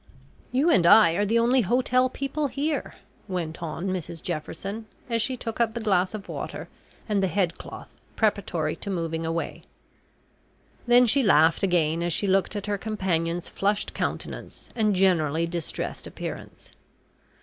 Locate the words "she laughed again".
11.05-12.01